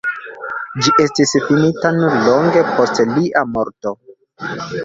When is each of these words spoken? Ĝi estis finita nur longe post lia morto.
Ĝi 0.85 0.93
estis 1.03 1.33
finita 1.49 1.91
nur 1.99 2.17
longe 2.31 2.65
post 2.81 3.05
lia 3.13 3.45
morto. 3.59 3.97